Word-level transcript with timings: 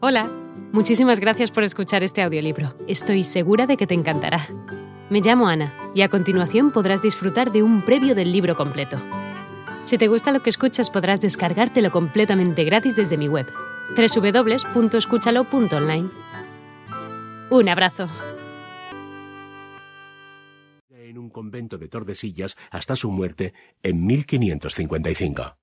Hola, 0.00 0.30
muchísimas 0.72 1.18
gracias 1.18 1.50
por 1.50 1.64
escuchar 1.64 2.04
este 2.04 2.22
audiolibro. 2.22 2.72
Estoy 2.86 3.24
segura 3.24 3.66
de 3.66 3.76
que 3.76 3.88
te 3.88 3.94
encantará. 3.94 4.46
Me 5.10 5.20
llamo 5.20 5.48
Ana 5.48 5.74
y 5.92 6.02
a 6.02 6.08
continuación 6.08 6.70
podrás 6.70 7.02
disfrutar 7.02 7.50
de 7.50 7.64
un 7.64 7.84
previo 7.84 8.14
del 8.14 8.30
libro 8.30 8.54
completo. 8.54 8.96
Si 9.82 9.98
te 9.98 10.06
gusta 10.06 10.30
lo 10.30 10.40
que 10.40 10.50
escuchas 10.50 10.88
podrás 10.88 11.20
descargártelo 11.20 11.90
completamente 11.90 12.62
gratis 12.62 12.94
desde 12.94 13.16
mi 13.16 13.26
web, 13.26 13.48
www.escúchalo.online. 13.96 16.10
Un 17.50 17.68
abrazo. 17.68 18.08
En 20.90 21.18
un 21.18 21.28
convento 21.28 21.76
de 21.76 21.88
Tordesillas 21.88 22.56
hasta 22.70 22.94
su 22.94 23.10
muerte 23.10 23.52
en 23.82 24.06
1555. 24.06 25.56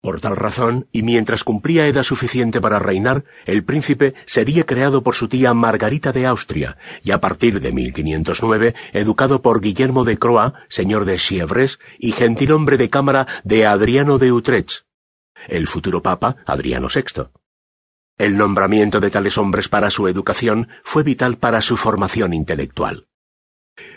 Por 0.00 0.20
tal 0.20 0.36
razón, 0.36 0.86
y 0.92 1.02
mientras 1.02 1.42
cumplía 1.42 1.88
edad 1.88 2.04
suficiente 2.04 2.60
para 2.60 2.78
reinar, 2.78 3.24
el 3.46 3.64
príncipe 3.64 4.14
sería 4.26 4.64
creado 4.64 5.02
por 5.02 5.16
su 5.16 5.28
tía 5.28 5.54
Margarita 5.54 6.12
de 6.12 6.26
Austria, 6.26 6.78
y 7.02 7.10
a 7.10 7.20
partir 7.20 7.60
de 7.60 7.72
1509, 7.72 8.74
educado 8.92 9.42
por 9.42 9.60
Guillermo 9.60 10.04
de 10.04 10.16
Croix, 10.16 10.52
señor 10.68 11.04
de 11.04 11.16
Chievres, 11.16 11.80
y 11.98 12.12
gentilhombre 12.12 12.76
de 12.76 12.90
cámara 12.90 13.26
de 13.42 13.66
Adriano 13.66 14.18
de 14.18 14.30
Utrecht, 14.30 14.84
el 15.48 15.66
futuro 15.66 16.00
papa 16.00 16.36
Adriano 16.46 16.86
VI. 16.94 17.30
El 18.18 18.36
nombramiento 18.36 19.00
de 19.00 19.10
tales 19.10 19.36
hombres 19.36 19.68
para 19.68 19.90
su 19.90 20.06
educación 20.06 20.68
fue 20.84 21.02
vital 21.02 21.38
para 21.38 21.60
su 21.60 21.76
formación 21.76 22.34
intelectual. 22.34 23.07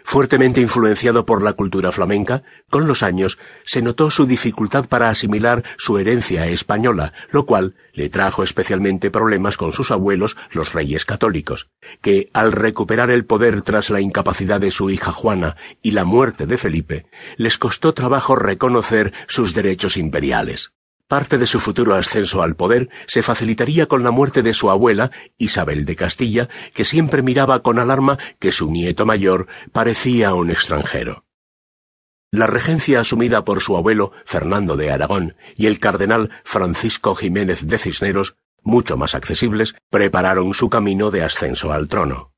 Fuertemente 0.04 0.62
influenciado 0.62 1.26
por 1.26 1.42
la 1.44 1.54
cultura 1.54 1.92
flamenca, 1.92 2.44
con 2.70 2.88
los 2.88 3.04
años 3.04 3.38
se 3.64 3.82
notó 3.82 4.12
su 4.12 4.26
dificultad 4.26 4.86
para 4.86 5.10
asimilar 5.10 5.64
su 5.78 5.98
herencia 5.98 6.48
española, 6.48 7.14
lo 7.32 7.46
cual 7.46 7.76
le 7.94 8.10
trajo 8.10 8.44
especialmente 8.44 9.12
problemas 9.12 9.58
con 9.58 9.74
sus 9.74 9.92
abuelos, 9.92 10.38
los 10.52 10.74
reyes 10.74 11.06
católicos, 11.06 11.70
que, 12.02 12.30
al 12.34 12.52
recuperar 12.52 13.10
el 13.10 13.26
poder 13.26 13.62
tras 13.62 13.90
la 13.90 14.02
incapacidad 14.02 14.60
de 14.60 14.72
su 14.72 14.90
hija 14.90 15.12
Juana 15.12 15.56
y 15.82 15.92
la 15.92 16.06
muerte 16.06 16.46
de 16.46 16.58
Felipe, 16.58 17.06
les 17.38 17.58
costó 17.58 17.94
trabajo 17.94 18.36
reconocer 18.36 19.14
sus 19.28 19.54
derechos 19.54 19.98
imperiales. 19.98 20.72
Parte 21.12 21.38
de 21.38 21.46
su 21.46 21.60
futuro 21.60 21.96
ascenso 21.96 22.42
al 22.42 22.56
poder 22.56 22.88
se 23.06 23.22
facilitaría 23.22 23.88
con 23.88 24.02
la 24.02 24.12
muerte 24.12 24.44
de 24.44 24.54
su 24.54 24.72
abuela, 24.72 25.12
Isabel 25.38 25.84
de 25.84 25.98
Castilla, 25.98 26.48
que 26.74 26.86
siempre 26.86 27.22
miraba 27.22 27.64
con 27.64 27.80
alarma 27.80 28.18
que 28.40 28.54
su 28.54 28.72
nieto 28.72 29.06
mayor 29.06 29.48
parecía 29.74 30.34
un 30.34 30.50
extranjero. 30.50 31.26
La 32.32 32.48
regencia 32.48 33.02
asumida 33.02 33.44
por 33.44 33.60
su 33.60 33.76
abuelo, 33.76 34.14
Fernando 34.24 34.78
de 34.78 34.90
Aragón, 34.90 35.36
y 35.58 35.66
el 35.66 35.80
cardenal 35.80 36.30
Francisco 36.46 37.14
Jiménez 37.14 37.68
de 37.68 37.78
Cisneros, 37.78 38.38
mucho 38.64 38.96
más 38.96 39.14
accesibles, 39.14 39.76
prepararon 39.90 40.54
su 40.54 40.70
camino 40.70 41.12
de 41.12 41.24
ascenso 41.24 41.74
al 41.74 41.90
trono. 41.90 42.32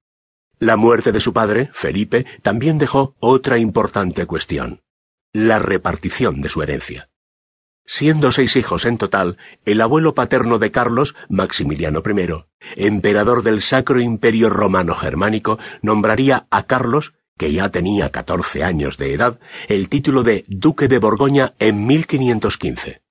La 0.57 0.77
muerte 0.77 1.11
de 1.11 1.19
su 1.19 1.31
padre, 1.31 1.69
Felipe, 1.73 2.25
también 2.41 2.79
dejó 2.79 3.15
otra 3.19 3.59
importante 3.59 4.25
cuestión, 4.25 4.81
la 5.31 5.59
repartición 5.59 6.41
de 6.41 6.49
su 6.49 6.63
herencia. 6.63 7.12
Siendo 7.85 8.31
seis 8.31 8.55
hijos 8.55 8.85
en 8.85 8.97
total, 8.97 9.37
el 9.65 9.81
abuelo 9.81 10.15
paterno 10.15 10.57
de 10.57 10.71
Carlos, 10.71 11.15
Maximiliano 11.27 12.01
I, 12.05 12.45
emperador 12.77 13.43
del 13.43 13.61
Sacro 13.61 13.99
Imperio 13.99 14.49
Romano 14.49 14.95
Germánico, 14.95 15.59
nombraría 15.81 16.47
a 16.49 16.63
Carlos, 16.63 17.13
que 17.37 17.51
ya 17.51 17.69
tenía 17.69 18.09
catorce 18.09 18.63
años 18.63 18.97
de 18.97 19.13
edad, 19.13 19.39
el 19.67 19.89
título 19.89 20.23
de 20.23 20.45
Duque 20.47 20.87
de 20.87 20.99
Borgoña 20.99 21.55
en 21.59 21.85
1515. 21.85 23.01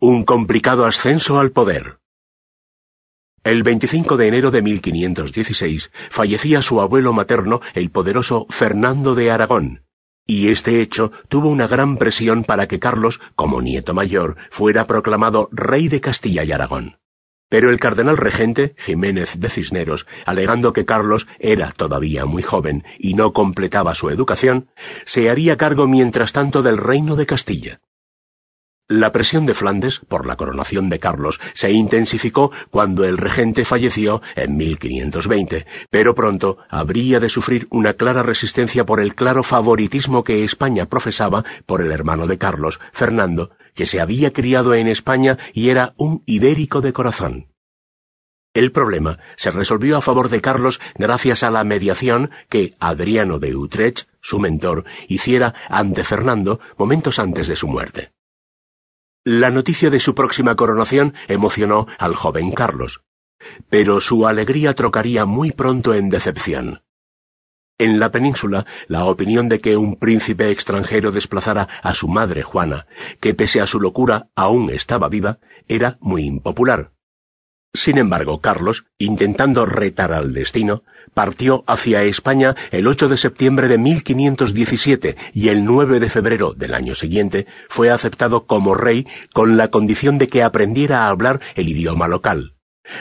Un 0.00 0.24
complicado 0.24 0.84
ascenso 0.84 1.38
al 1.38 1.52
poder. 1.52 2.00
El 3.44 3.62
25 3.62 4.16
de 4.16 4.26
enero 4.26 4.50
de 4.50 4.62
1516 4.62 5.92
fallecía 6.10 6.60
su 6.60 6.80
abuelo 6.80 7.12
materno, 7.12 7.60
el 7.74 7.90
poderoso 7.90 8.46
Fernando 8.50 9.14
de 9.14 9.30
Aragón, 9.30 9.85
y 10.26 10.48
este 10.48 10.80
hecho 10.80 11.12
tuvo 11.28 11.48
una 11.48 11.68
gran 11.68 11.96
presión 11.96 12.44
para 12.44 12.66
que 12.66 12.80
Carlos, 12.80 13.20
como 13.36 13.62
nieto 13.62 13.94
mayor, 13.94 14.36
fuera 14.50 14.86
proclamado 14.86 15.48
rey 15.52 15.88
de 15.88 16.00
Castilla 16.00 16.44
y 16.44 16.52
Aragón. 16.52 16.98
Pero 17.48 17.70
el 17.70 17.78
cardenal 17.78 18.16
regente, 18.16 18.74
Jiménez 18.76 19.38
de 19.38 19.48
Cisneros, 19.48 20.06
alegando 20.24 20.72
que 20.72 20.84
Carlos 20.84 21.28
era 21.38 21.70
todavía 21.70 22.24
muy 22.26 22.42
joven 22.42 22.84
y 22.98 23.14
no 23.14 23.32
completaba 23.32 23.94
su 23.94 24.10
educación, 24.10 24.68
se 25.04 25.30
haría 25.30 25.56
cargo 25.56 25.86
mientras 25.86 26.32
tanto 26.32 26.62
del 26.62 26.76
reino 26.76 27.14
de 27.14 27.26
Castilla. 27.26 27.80
La 28.88 29.10
presión 29.10 29.46
de 29.46 29.54
Flandes 29.54 29.98
por 30.06 30.26
la 30.26 30.36
coronación 30.36 30.88
de 30.90 31.00
Carlos 31.00 31.40
se 31.54 31.72
intensificó 31.72 32.52
cuando 32.70 33.04
el 33.04 33.18
regente 33.18 33.64
falleció 33.64 34.22
en 34.36 34.56
1520, 34.56 35.66
pero 35.90 36.14
pronto 36.14 36.58
habría 36.68 37.18
de 37.18 37.28
sufrir 37.28 37.66
una 37.70 37.94
clara 37.94 38.22
resistencia 38.22 38.86
por 38.86 39.00
el 39.00 39.16
claro 39.16 39.42
favoritismo 39.42 40.22
que 40.22 40.44
España 40.44 40.86
profesaba 40.86 41.44
por 41.66 41.82
el 41.82 41.90
hermano 41.90 42.28
de 42.28 42.38
Carlos, 42.38 42.78
Fernando, 42.92 43.50
que 43.74 43.86
se 43.86 44.00
había 44.00 44.32
criado 44.32 44.72
en 44.72 44.86
España 44.86 45.36
y 45.52 45.70
era 45.70 45.94
un 45.96 46.22
ibérico 46.24 46.80
de 46.80 46.92
corazón. 46.92 47.48
El 48.54 48.70
problema 48.70 49.18
se 49.36 49.50
resolvió 49.50 49.96
a 49.96 50.00
favor 50.00 50.28
de 50.28 50.40
Carlos 50.40 50.80
gracias 50.94 51.42
a 51.42 51.50
la 51.50 51.64
mediación 51.64 52.30
que 52.48 52.76
Adriano 52.78 53.40
de 53.40 53.56
Utrecht, 53.56 54.06
su 54.20 54.38
mentor, 54.38 54.84
hiciera 55.08 55.54
ante 55.68 56.04
Fernando 56.04 56.60
momentos 56.78 57.18
antes 57.18 57.48
de 57.48 57.56
su 57.56 57.66
muerte. 57.66 58.15
La 59.28 59.50
noticia 59.50 59.90
de 59.90 59.98
su 59.98 60.14
próxima 60.14 60.54
coronación 60.54 61.14
emocionó 61.26 61.88
al 61.98 62.14
joven 62.14 62.52
Carlos, 62.52 63.02
pero 63.68 64.00
su 64.00 64.28
alegría 64.28 64.72
trocaría 64.74 65.24
muy 65.24 65.50
pronto 65.50 65.94
en 65.94 66.10
decepción. 66.10 66.84
En 67.76 67.98
la 67.98 68.12
península, 68.12 68.66
la 68.86 69.04
opinión 69.06 69.48
de 69.48 69.60
que 69.60 69.76
un 69.76 69.96
príncipe 69.96 70.52
extranjero 70.52 71.10
desplazara 71.10 71.66
a 71.82 71.92
su 71.94 72.06
madre 72.06 72.44
Juana, 72.44 72.86
que 73.18 73.34
pese 73.34 73.60
a 73.60 73.66
su 73.66 73.80
locura 73.80 74.28
aún 74.36 74.70
estaba 74.70 75.08
viva, 75.08 75.40
era 75.66 75.98
muy 76.00 76.22
impopular. 76.22 76.92
Sin 77.74 77.98
embargo, 77.98 78.40
Carlos, 78.40 78.86
intentando 78.96 79.66
retar 79.66 80.12
al 80.12 80.34
destino, 80.34 80.84
partió 81.16 81.64
hacia 81.66 82.02
España 82.02 82.54
el 82.70 82.86
8 82.86 83.08
de 83.08 83.16
septiembre 83.16 83.68
de 83.68 83.78
1517 83.78 85.16
y 85.32 85.48
el 85.48 85.64
9 85.64 85.98
de 85.98 86.10
febrero 86.10 86.52
del 86.52 86.74
año 86.74 86.94
siguiente 86.94 87.46
fue 87.70 87.90
aceptado 87.90 88.46
como 88.46 88.74
rey 88.74 89.06
con 89.32 89.56
la 89.56 89.68
condición 89.68 90.18
de 90.18 90.28
que 90.28 90.42
aprendiera 90.42 91.04
a 91.04 91.08
hablar 91.08 91.40
el 91.54 91.70
idioma 91.70 92.06
local, 92.06 92.56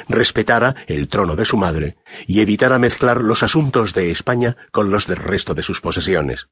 respetara 0.07 0.77
el 0.87 1.09
trono 1.09 1.35
de 1.35 1.43
su 1.43 1.57
madre 1.57 1.97
y 2.25 2.39
evitara 2.39 2.79
mezclar 2.79 3.19
los 3.19 3.43
asuntos 3.43 3.93
de 3.93 4.11
España 4.11 4.55
con 4.71 4.91
los 4.91 5.07
del 5.07 5.17
resto 5.17 5.53
de 5.53 5.63
sus 5.63 5.81
posesiones. 5.81 6.47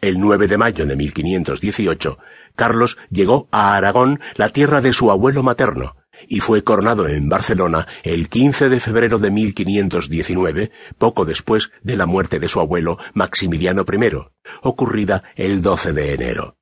El 0.00 0.20
9 0.20 0.46
de 0.46 0.58
mayo 0.58 0.86
de 0.86 0.94
1518, 0.94 2.18
Carlos 2.54 2.98
llegó 3.10 3.48
a 3.50 3.74
Aragón, 3.74 4.20
la 4.36 4.50
tierra 4.50 4.80
de 4.80 4.92
su 4.92 5.10
abuelo 5.10 5.42
materno, 5.42 5.96
y 6.28 6.40
fue 6.40 6.64
coronado 6.64 7.08
en 7.08 7.28
Barcelona 7.28 7.86
el 8.02 8.28
15 8.28 8.68
de 8.68 8.80
febrero 8.80 9.18
de 9.18 9.30
1519, 9.30 10.70
poco 10.98 11.24
después 11.24 11.70
de 11.82 11.96
la 11.96 12.06
muerte 12.06 12.38
de 12.38 12.48
su 12.48 12.60
abuelo 12.60 12.98
Maximiliano 13.14 13.84
I, 13.90 14.16
ocurrida 14.62 15.22
el 15.36 15.62
12 15.62 15.92
de 15.92 16.14
enero. 16.14 16.56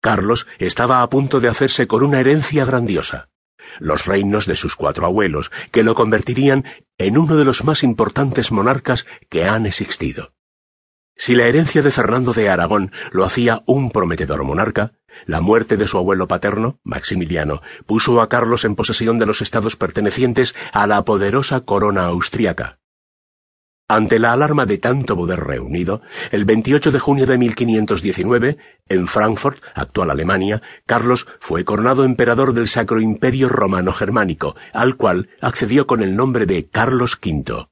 Carlos 0.00 0.46
estaba 0.58 1.02
a 1.02 1.10
punto 1.10 1.40
de 1.40 1.48
hacerse 1.48 1.86
con 1.86 2.02
una 2.02 2.20
herencia 2.20 2.64
grandiosa, 2.64 3.28
los 3.78 4.06
reinos 4.06 4.46
de 4.46 4.56
sus 4.56 4.76
cuatro 4.76 5.06
abuelos, 5.06 5.50
que 5.70 5.82
lo 5.82 5.94
convertirían 5.94 6.64
en 6.98 7.18
uno 7.18 7.36
de 7.36 7.44
los 7.44 7.64
más 7.64 7.82
importantes 7.82 8.50
monarcas 8.50 9.06
que 9.28 9.44
han 9.44 9.66
existido. 9.66 10.32
Si 11.16 11.34
la 11.34 11.44
herencia 11.44 11.82
de 11.82 11.90
Fernando 11.90 12.32
de 12.32 12.48
Aragón 12.48 12.92
lo 13.12 13.26
hacía 13.26 13.62
un 13.66 13.90
prometedor 13.90 14.42
monarca, 14.42 14.92
la 15.26 15.40
muerte 15.40 15.76
de 15.76 15.88
su 15.88 15.98
abuelo 15.98 16.28
paterno, 16.28 16.78
Maximiliano, 16.84 17.62
puso 17.86 18.20
a 18.20 18.28
Carlos 18.28 18.64
en 18.64 18.74
posesión 18.74 19.18
de 19.18 19.26
los 19.26 19.42
estados 19.42 19.76
pertenecientes 19.76 20.54
a 20.72 20.86
la 20.86 21.04
poderosa 21.04 21.60
corona 21.60 22.04
austriaca. 22.06 22.80
Ante 23.90 24.20
la 24.20 24.32
alarma 24.32 24.66
de 24.66 24.78
tanto 24.78 25.16
poder 25.16 25.40
reunido, 25.40 26.00
el 26.30 26.44
28 26.44 26.92
de 26.92 27.00
junio 27.00 27.26
de 27.26 27.38
1519, 27.38 28.56
en 28.88 29.08
Frankfurt, 29.08 29.60
actual 29.74 30.12
Alemania, 30.12 30.62
Carlos 30.86 31.26
fue 31.40 31.64
coronado 31.64 32.04
emperador 32.04 32.54
del 32.54 32.68
Sacro 32.68 33.00
Imperio 33.00 33.48
Romano 33.48 33.92
Germánico, 33.92 34.54
al 34.72 34.94
cual 34.96 35.28
accedió 35.40 35.88
con 35.88 36.04
el 36.04 36.14
nombre 36.14 36.46
de 36.46 36.68
Carlos 36.68 37.18
V. 37.20 37.66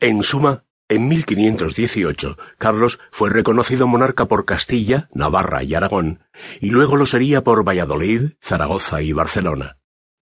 En 0.00 0.24
suma, 0.24 0.64
en 0.88 1.08
1518, 1.08 2.36
Carlos 2.58 3.00
fue 3.10 3.30
reconocido 3.30 3.86
monarca 3.86 4.26
por 4.26 4.44
Castilla, 4.44 5.08
Navarra 5.14 5.62
y 5.62 5.74
Aragón, 5.74 6.20
y 6.60 6.70
luego 6.70 6.96
lo 6.96 7.06
sería 7.06 7.42
por 7.42 7.66
Valladolid, 7.66 8.32
Zaragoza 8.42 9.00
y 9.00 9.12
Barcelona. 9.12 9.78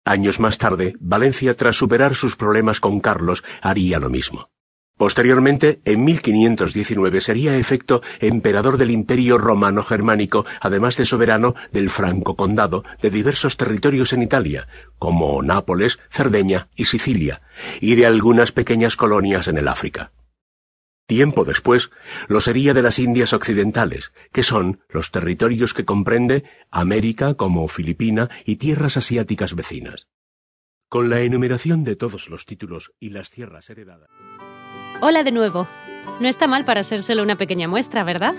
Años 0.04 0.40
más 0.40 0.58
tarde, 0.58 0.94
Valencia, 1.00 1.56
tras 1.56 1.76
superar 1.76 2.14
sus 2.14 2.36
problemas 2.36 2.80
con 2.80 3.00
Carlos, 3.00 3.44
haría 3.62 3.98
lo 3.98 4.10
mismo. 4.10 4.50
Posteriormente, 4.98 5.80
en 5.84 6.04
1519, 6.04 7.20
sería 7.20 7.56
efecto 7.56 8.02
emperador 8.18 8.78
del 8.78 8.90
Imperio 8.90 9.38
Romano 9.38 9.84
Germánico, 9.84 10.44
además 10.60 10.96
de 10.96 11.06
soberano 11.06 11.54
del 11.72 11.88
Franco 11.88 12.34
Condado 12.34 12.84
de 13.00 13.08
diversos 13.08 13.56
territorios 13.56 14.12
en 14.12 14.22
Italia, 14.22 14.66
como 14.98 15.40
Nápoles, 15.40 16.00
Cerdeña 16.10 16.68
y 16.74 16.86
Sicilia, 16.86 17.42
y 17.80 17.94
de 17.94 18.06
algunas 18.06 18.50
pequeñas 18.50 18.96
colonias 18.96 19.46
en 19.46 19.58
el 19.58 19.68
África. 19.68 20.10
Tiempo 21.08 21.44
después, 21.46 21.90
lo 22.28 22.42
sería 22.42 22.74
de 22.74 22.82
las 22.82 22.98
Indias 22.98 23.32
Occidentales, 23.32 24.12
que 24.30 24.42
son 24.42 24.82
los 24.90 25.10
territorios 25.10 25.72
que 25.72 25.86
comprende 25.86 26.44
América 26.70 27.32
como 27.32 27.66
Filipina 27.66 28.28
y 28.44 28.56
tierras 28.56 28.98
asiáticas 28.98 29.54
vecinas. 29.54 30.06
Con 30.90 31.08
la 31.08 31.20
enumeración 31.20 31.82
de 31.82 31.96
todos 31.96 32.28
los 32.28 32.44
títulos 32.44 32.92
y 33.00 33.08
las 33.08 33.30
tierras 33.30 33.70
heredadas. 33.70 34.10
Hola 35.00 35.24
de 35.24 35.32
nuevo. 35.32 35.66
No 36.20 36.28
está 36.28 36.46
mal 36.46 36.66
para 36.66 36.82
ser 36.82 37.00
solo 37.00 37.22
una 37.22 37.38
pequeña 37.38 37.68
muestra, 37.68 38.04
¿verdad? 38.04 38.34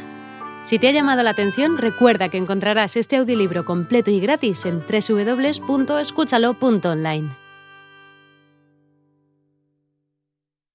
Si 0.62 0.78
te 0.78 0.90
ha 0.90 0.92
llamado 0.92 1.24
la 1.24 1.32
atención, 1.32 1.80
recuerda 1.80 2.30
que 2.30 2.38
encontrarás 2.38 2.96
este 2.98 3.16
audiolibro 3.16 3.66
completo 3.66 4.12
y 4.12 4.20
gratis 4.20 4.68
en 4.68 4.82
www.escúchalo.online. 4.82 7.36